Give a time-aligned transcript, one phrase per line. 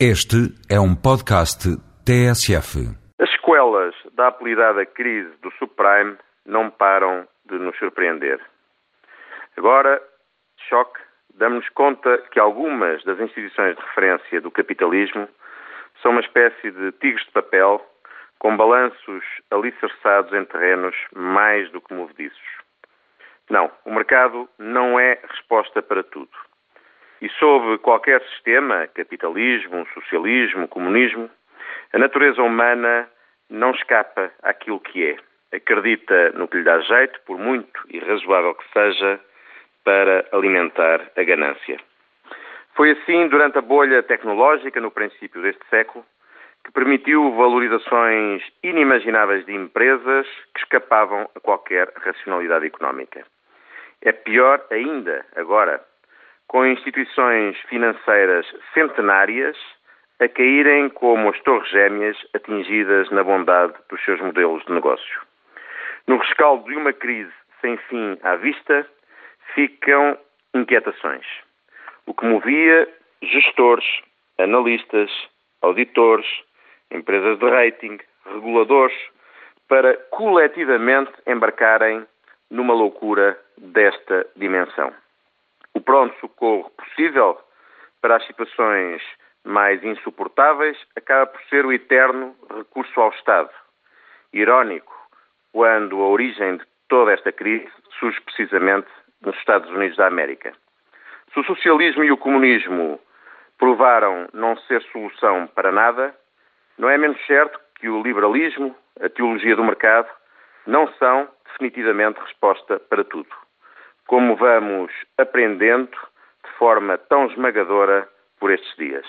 [0.00, 1.70] Este é um podcast
[2.04, 2.82] TSF.
[3.20, 8.40] As sequelas da apelidada crise do subprime não param de nos surpreender.
[9.56, 10.02] Agora,
[10.68, 10.98] choque,
[11.38, 15.28] damos-nos conta que algumas das instituições de referência do capitalismo
[16.02, 17.80] são uma espécie de tigres de papel
[18.40, 22.42] com balanços alicerçados em terrenos mais do que movediços.
[23.48, 26.32] Não, o mercado não é resposta para tudo.
[27.24, 31.30] E sob qualquer sistema, capitalismo, socialismo, comunismo,
[31.94, 33.08] a natureza humana
[33.48, 35.16] não escapa àquilo que é.
[35.56, 39.18] Acredita no que lhe dá jeito, por muito irrazoável que seja,
[39.82, 41.80] para alimentar a ganância.
[42.74, 46.04] Foi assim durante a bolha tecnológica, no princípio deste século,
[46.62, 53.24] que permitiu valorizações inimagináveis de empresas que escapavam a qualquer racionalidade económica.
[54.02, 55.80] É pior ainda agora
[56.48, 59.56] com instituições financeiras centenárias
[60.20, 65.20] a caírem como as torres gêmeas atingidas na bondade dos seus modelos de negócio.
[66.06, 68.86] No rescaldo de uma crise sem fim à vista,
[69.54, 70.18] ficam
[70.54, 71.26] inquietações.
[72.06, 72.88] O que movia
[73.22, 73.84] gestores,
[74.38, 75.10] analistas,
[75.62, 76.26] auditores,
[76.90, 78.96] empresas de rating, reguladores,
[79.66, 82.06] para coletivamente embarcarem
[82.50, 84.92] numa loucura desta dimensão
[85.74, 87.38] o pronto socorro possível
[88.00, 89.02] para as situações
[89.44, 93.50] mais insuportáveis acaba por ser o eterno recurso ao Estado.
[94.32, 94.94] Irónico,
[95.52, 98.88] quando a origem de toda esta crise surge precisamente
[99.20, 100.52] nos Estados Unidos da América.
[101.32, 103.00] Se o socialismo e o comunismo
[103.58, 106.14] provaram não ser solução para nada,
[106.78, 110.08] não é menos certo que o liberalismo, a teologia do mercado,
[110.66, 113.43] não são definitivamente resposta para tudo
[114.06, 115.90] como vamos aprendendo
[116.44, 119.06] de forma tão esmagadora por estes dias.